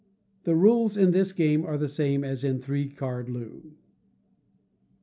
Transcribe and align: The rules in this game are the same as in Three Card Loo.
The 0.45 0.55
rules 0.55 0.97
in 0.97 1.11
this 1.11 1.31
game 1.31 1.63
are 1.63 1.77
the 1.77 1.87
same 1.87 2.23
as 2.23 2.43
in 2.43 2.57
Three 2.57 2.89
Card 2.89 3.29
Loo. 3.29 3.75